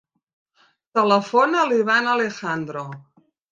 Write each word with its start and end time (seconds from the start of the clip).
Telefona 0.99 1.61
a 1.61 1.67
l'Ivan 1.73 2.11
Alejandro. 2.17 2.89